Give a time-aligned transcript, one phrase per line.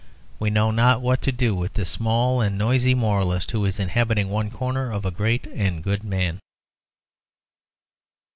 [0.39, 4.29] We know not what to do with this small and noisy moralist who is inhabiting
[4.29, 6.39] one corner of a great and good man.